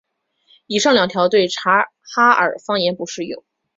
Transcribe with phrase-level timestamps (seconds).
[0.65, 3.43] 以上两条对察哈尔方言不适用。